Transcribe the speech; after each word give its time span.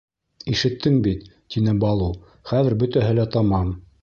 —Ишеттең 0.53 0.97
бит,— 1.07 1.29
тине 1.57 1.75
Балу,— 1.85 2.09
хәҙер 2.53 2.79
бөтәһе 2.83 3.15
лә 3.23 3.31
тамам. 3.39 3.75